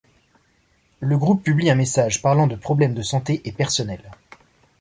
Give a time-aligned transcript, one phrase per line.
[0.99, 4.09] Le groupe publie un message parlant de problèmes de santé et personnelles.